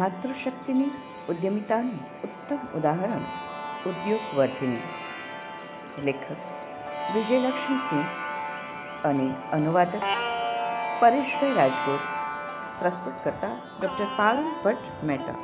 [0.00, 0.92] માતૃશક્તિની
[1.28, 3.26] ઉદ્યમિતાનું ઉત્તમ ઉદાહરણ
[3.86, 6.28] ઉદ્યોગ વર્ધિની લેખક
[7.14, 8.08] વિજયલક્ષ્મીસિંહ
[9.04, 10.08] અને અનુવાદક
[11.00, 12.00] પરેશભાઈ રાજગોર.
[12.78, 15.38] પ્રસ્તુત કરતા ડૉક્ટર પારુલ ભટ્ટ મહેતા.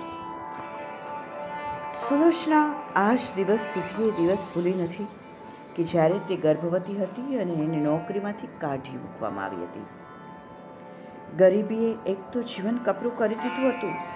[2.09, 5.09] સુલોચના આજ દિવસ સુધી એ દિવસ ભૂલી નથી
[5.77, 9.89] કે જ્યારે તે ગર્ભવતી હતી અને એને નોકરીમાંથી કાઢી મૂકવામાં આવી હતી.
[11.39, 14.10] ગરીબીએ એક તો જીવન કપરું કરી દીધું હતું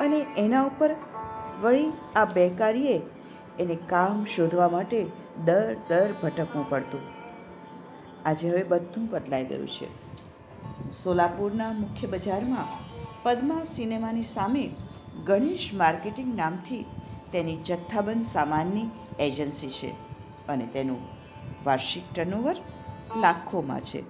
[0.00, 0.90] અને એના ઉપર
[1.62, 3.00] વળી આ બેકારીએ
[3.58, 5.06] એને કામ શોધવા માટે
[5.44, 7.00] દર દર ભટકવું પડતું.
[8.26, 9.88] આજે હવે બધું બદલાઈ ગયું છે.
[10.90, 12.68] સોલાપુરના મુખ્ય બજારમાં
[13.22, 14.70] પદ્મા સિનેમાની સામે
[15.26, 16.84] ગણેશ માર્કેટિંગ નામથી
[17.32, 19.90] તેની જથ્થાબંધ સામાનની એજન્સી છે
[20.48, 21.00] અને તેનું
[21.66, 22.56] વાર્ષિક ટર્નઓવર
[23.20, 24.02] લાખોમાં છે.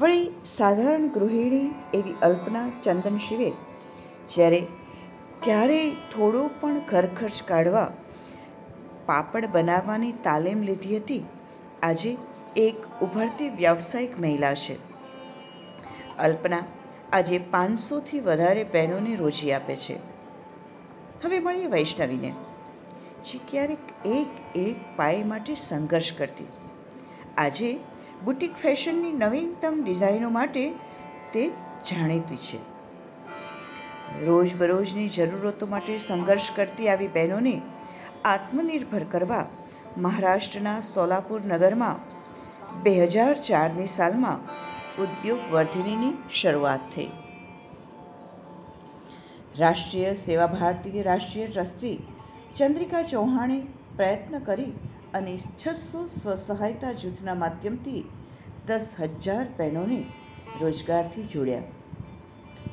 [0.00, 3.52] વળી સાધારણ ગૃહિણી એવી અલ્પના ચંદન શિવે
[4.34, 4.66] જ્યારે
[5.44, 7.92] ક્યારેય થોડો પણ ઘરખર્ચ કાઢવા
[9.06, 11.24] પાપડ બનાવવાની તાલીમ લીધી હતી,
[11.82, 12.16] આજે
[12.56, 14.76] એક ઉભરતી વ્યાવસાયિક મહિલા છે.
[16.16, 16.62] અલ્પના
[17.12, 19.96] આજે પાંચસોથી વધારે બહેનોને રોજી આપે છે.
[21.24, 22.34] હવે મળીએ વૈષ્ણવીને.
[23.24, 26.46] જે ક્યારેક એક એક પાય માટે સંઘર્ષ કરતી.
[27.36, 27.78] આજે
[28.24, 30.72] બુટિક ફેશનની નવીનતમ ડિઝાઇનો માટે
[31.32, 31.48] તે
[31.90, 32.77] જાણીતી છે.
[34.16, 37.54] રોજબરોજની જરૂરતો માટે સંઘર્ષ કરતી આવી બહેનોને
[38.24, 39.44] આત્મનિર્ભર કરવા
[39.96, 42.00] મહારાષ્ટ્રના સોલાપુર નગરમાં
[42.84, 44.44] બે હજાર ચારની સાલમાં
[44.98, 47.10] ઉદ્યોગ વર્ધિનીની શરૂઆત થઈ.
[49.60, 51.96] રાષ્ટ્રીય સેવા ભારતીય રાષ્ટ્રીય ટ્રસ્ટી
[52.54, 53.58] ચંદ્રિકા ચૌહાણે
[53.96, 54.72] પ્રયત્ન કરી
[55.14, 58.06] અને છસો સ્વસહાયતા જૂથના માધ્યમથી
[58.66, 60.00] દસ હજાર બહેનોને
[60.60, 61.77] રોજગારથી જોડ્યા.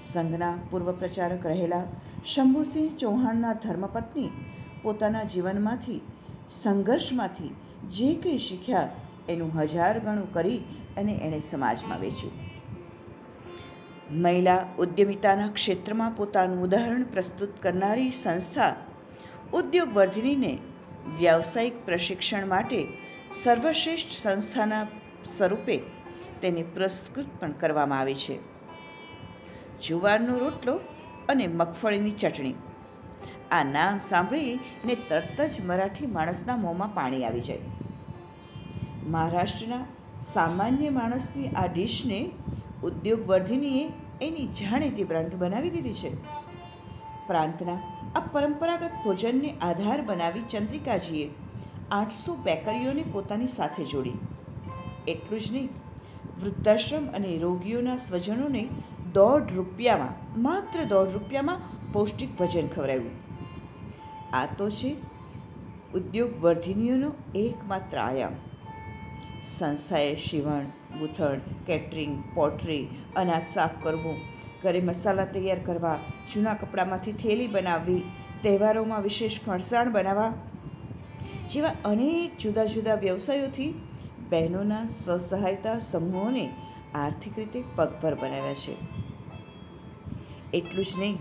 [0.01, 1.83] સંઘના પૂર્વ પ્રચારક રહેલા
[2.25, 4.29] શંભુસિંહ ચૌહાણના ધર્મપત્ની
[4.83, 6.01] પોતાના જીવનમાંથી,
[6.51, 7.55] સંઘર્ષમાંથી
[7.89, 8.89] જે કંઈ શીખ્યા,
[9.29, 10.63] એનું હજાર ગણું કરી
[10.97, 12.33] અને એણે સમાજમાં વેચ્યું.
[14.11, 18.75] મહિલા ઉદ્યમિતાના ક્ષેત્રમાં પોતાનું ઉદાહરણ પ્રસ્તુત કરનારી સંસ્થા
[19.53, 20.59] ઉદ્યોગ વર્ધિનીને
[21.19, 22.87] વ્યાવસાયિક પ્રશિક્ષણ માટે
[23.43, 24.87] સર્વશ્રેષ્ઠ સંસ્થાના
[25.37, 25.77] સ્વરૂપે
[26.41, 28.54] તેને પુરસ્કૃત પણ કરવામાં આવે છે.
[29.87, 30.75] જુવારનો રોટલો
[31.29, 32.55] અને મગફળીની ચટણી.
[33.51, 37.63] આ નામ સાંભળીને તરત જ મરાઠી માણસના મોંમાં પાણી આવી જાય.
[39.07, 39.83] મહારાષ્ટ્રના
[40.33, 42.19] સામાન્ય માણસની આ ડીશને
[42.83, 43.83] ઉદ્યોગ વર્ધિનીએ
[44.21, 46.11] એની જાણીતી બ્રાન્ડ બનાવી દીધી છે.
[47.27, 47.79] પ્રાંતના
[48.15, 51.27] આ પરંપરાગત ભોજનને આધાર બનાવી ચંદ્રિકાજીએ
[51.91, 54.17] આઠસો બેકરીઓને પોતાની સાથે જોડી.
[55.07, 55.69] એટલું જ નહીં,
[56.41, 58.63] વૃદ્ધાશ્રમ અને રોગીઓના સ્વજનોને
[59.15, 61.59] દોઢ રૂપિયામાં, માત્ર દોઢ રૂપિયામાં
[61.93, 63.13] પૌષ્ટિક ભોજન ખવડાવ્યું.
[64.33, 64.95] આ તો છે
[65.93, 68.35] ઉદ્યોગ વર્ધિનીઓનો એકમાત્ર આયામ.
[69.47, 70.65] સંસ્થાએ શિવણ,
[70.99, 74.17] ગૂંથણ, કેટરિંગ, પોટ્રી, અનાજ સાફ કરવું,
[74.63, 75.99] ઘરે મસાલા તૈયાર કરવા,
[76.33, 78.01] જૂના કપડામાંથી થેલી બનાવવી,
[78.43, 80.33] તહેવારોમાં વિશેષ ફરસાણ બનાવવા
[81.49, 83.71] જેવા અનેક જુદા જુદા વ્યવસાયોથી
[84.29, 86.45] બહેનોના સ્વસહાયતા સમૂહોને
[86.95, 89.04] આર્થિક રીતે પગભર બનાવ્યા છે.
[90.55, 91.17] એટલું જ નહીં.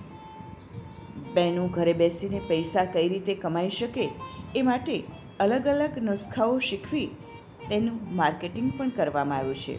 [1.35, 4.09] બહેનો ઘરે બેસીને પૈસા કઈ રીતે કમાઈ શકે
[4.57, 4.97] એ માટે
[5.41, 7.07] અલગ અલગ નુસ્ખાઓ શીખવી
[7.69, 9.77] તેનું માર્કેટિંગ પણ કરવામાં આવ્યું છે.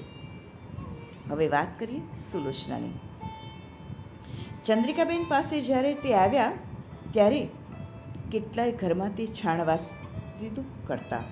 [1.29, 2.01] હવે વાત કરીએ
[2.31, 2.95] સુલોચનાની.
[4.65, 6.51] ચંદ્રિકાબેન પાસે જ્યારે તે આવ્યા,
[7.11, 7.41] ત્યારે
[8.31, 9.89] કેટલાય ઘરમાં તે છાણવાસ
[10.39, 11.23] દીધું કરતા.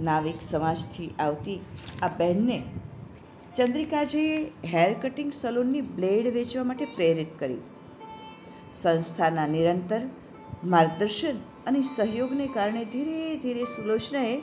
[0.00, 1.58] નાવિક સમાજથી આવતી
[2.02, 2.62] આ બહેનને
[3.56, 7.56] ચંદ્રિકાજીએ હેર કટિંગ સલૂનની બ્લેડ વેચવા માટે પ્રેરિત કરી.
[8.74, 10.00] સંસ્થાના નિરંતર,
[10.64, 11.34] માર્ગદર્શન
[11.66, 14.38] અને સહયોગને કારણે ધીરે ધીરે સુલોચનાએ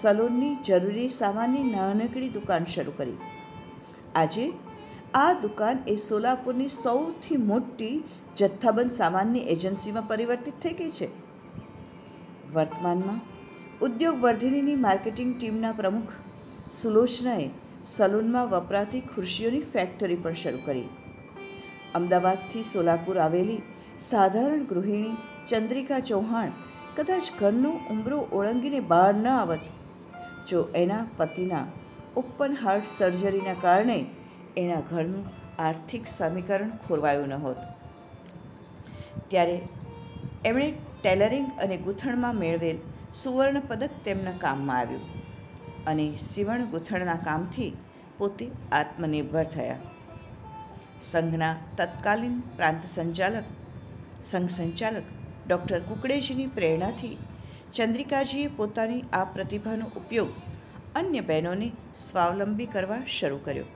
[0.00, 3.16] સલૂનની જરૂરી સામાનની નાનકડી દુકાન શરૂ કરી.
[4.14, 4.52] આજે,
[5.14, 8.04] આ દુકાન એ સોલાપુરની સૌથી મોટી
[8.36, 11.08] જથ્થાબંધ સામાનની એજન્સીમાં પરિવર્તિત થઈ ગઈ છે.
[12.54, 13.20] વર્તમાનમાં
[13.80, 16.12] ઉદ્યોગ વર્ધિનીની માર્કેટિંગ ટીમના પ્રમુખ
[16.72, 17.50] સુલોચનાએ
[17.86, 20.88] સલૂનમાં વપરાતી ખુરશીઓની ફેક્ટરી પણ શરૂ કરી.
[21.94, 23.58] અમદાવાદથી સોલાપુર આવેલી
[24.00, 25.12] સાધારણ ગૃહિણી
[25.46, 26.56] ચંદ્રિકા ચૌહાણ
[26.96, 29.64] કદાચ ઘરનો ઉંબરો ઓળંગીને બહાર ન આવત.
[30.48, 31.66] જો એના પતિના
[32.16, 33.98] ઓપન હાર્ટ સર્જરીના કારણે
[34.56, 35.28] એના ઘરનું
[35.58, 37.60] આર્થિક સમીકરણ ખોરવાયું ન હોત.
[39.30, 39.58] ત્યારે
[40.44, 40.68] એમણે
[41.02, 42.82] ટેલરિંગ અને ગૂંથણમાં મેળવેલ
[43.22, 45.25] સુવર્ણ પદક તેમના કામમાં આવ્યું.
[45.86, 47.70] અને સીવણ ગૂંથણના કામથી
[48.18, 49.80] પોતે આત્મનિર્ભર થયા.
[51.02, 53.48] સંઘના તત્કાલીન પ્રાંત સંચાલક,
[54.22, 55.06] સંઘ સંચાલક
[55.46, 57.14] ડૉક્ટર કુકડેજીની પ્રેરણાથી
[57.72, 60.32] ચંદ્રિકાજીએ પોતાની આ પ્રતિભાનો ઉપયોગ
[60.94, 61.68] અન્ય બહેનોને
[62.00, 63.68] સ્વાવલંબી કરવા શરૂ કર્યો.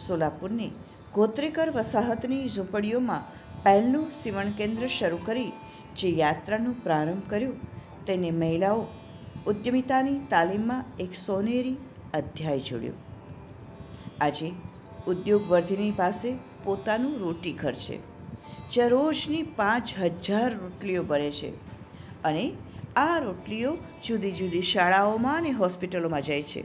[0.00, 0.72] સોલાપુરની
[1.14, 3.26] ગોત્રેકર વસાહતની ઝૂંપડીઓમાં
[3.64, 5.50] પહેલું સીવણ કેન્દ્ર શરૂ કરી
[5.98, 7.54] જે યાત્રાનો પ્રારંભ કર્યો,
[8.06, 8.80] તેને મહિલાઓ
[9.44, 11.76] ઉદ્યમિતાની તાલીમમાં એક સોનેરી
[12.14, 12.96] અધ્યાય જોડ્યો.
[14.20, 14.48] આજે
[15.06, 16.28] ઉદ્યોગ વર્ધિની પાસે
[16.64, 17.98] પોતાનું રોટી ઘર છે,
[18.72, 21.50] જ્યાં રોજની પાંચ હજાર રોટલીઓ બને છે
[22.24, 22.44] અને
[22.96, 23.72] આ રોટલીઓ
[24.06, 26.64] જુદી જુદી શાળાઓમાં અને હોસ્પિટલોમાં જાય છે.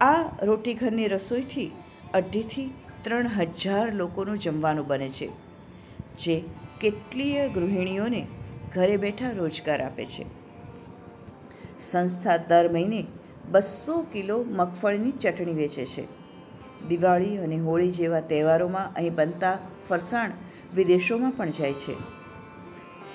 [0.00, 1.70] આ રોટી ઘરની રસોઈથી
[2.14, 2.68] અઢીથી
[3.04, 3.28] ત્રણ
[3.58, 5.28] હજાર લોકોનું જમવાનું બને છે,
[6.18, 6.36] જે
[6.80, 8.22] કેટલીય ગૃહિણીઓને
[8.74, 10.24] ઘરે બેઠા રોજગાર આપે છે.
[11.78, 13.06] સંસ્થા દર મહિને
[13.50, 16.04] બસો કિલો મગફળીની ચટણી વેચે છે.
[16.88, 20.30] દિવાળી અને હોળી જેવા તહેવારોમાં અહીં બનતા ફરસાણ
[20.74, 21.94] વિદેશોમાં પણ જાય છે.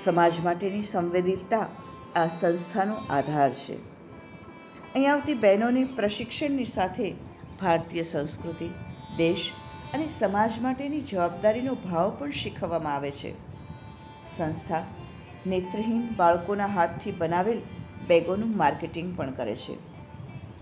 [0.03, 1.67] સમાજ માટેની સંવેદનશીલતા
[2.15, 3.75] આ સંસ્થાનો આધાર છે.
[4.95, 7.11] અહીં આવતી બહેનોની પ્રશિક્ષણની સાથે
[7.61, 8.69] ભારતીય સંસ્કૃતિ,
[9.17, 9.51] દેશ
[9.93, 13.33] અને સમાજ માટેની જવાબદારીનો ભાવ પણ શીખવવામાં આવે છે.
[14.37, 14.83] સંસ્થા
[15.47, 17.61] નેત્રહીન બાળકોના હાથથી બનાવેલ
[18.09, 19.75] બેગોનું માર્કેટિંગ પણ કરે છે.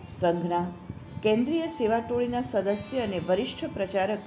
[0.07, 0.65] સંઘના
[1.23, 4.19] કેન્દ્રીય સેવા ટોળીના સદસ્ય અને વરિષ્ઠ પ્રચારક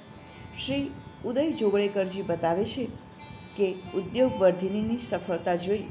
[0.65, 0.91] શ્રી
[1.25, 2.85] ઉદય જોગળેકરજી બતાવે છે
[3.57, 5.85] કે ઉદ્યોગ વર્ધિનીની સફળતા જોઈ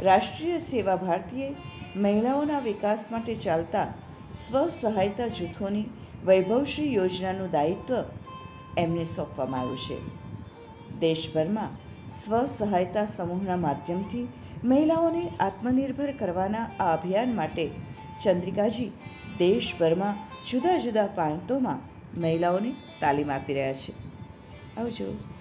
[0.00, 1.48] રાષ્ટ્રીય સેવા ભારતીએ
[1.96, 3.86] મહિલાઓના વિકાસ માટે ચાલતા
[4.32, 5.84] સ્વ સહાયતા જૂથોની
[6.26, 8.04] વૈભવશ્રી યોજનાનું દાયિત્વ
[8.78, 9.98] એમને સોંપવામાં આવ્યું છે.
[10.98, 11.70] દેશભરમાં
[12.20, 14.28] સ્વ સહાયતા સમૂહના માધ્યમથી
[14.64, 17.70] મહિલાઓને આત્મનિર્ભર કરવાના આ અભિયાન માટે
[18.22, 18.92] ચંદ્રિકાજી
[19.38, 20.20] દેશભરમાં
[20.50, 21.80] જુદા જુદા પ્રાંતોમાં
[22.20, 23.92] મહિલાઓને તાલીમ આપી રહ્યા છે.
[24.80, 25.31] આવજો.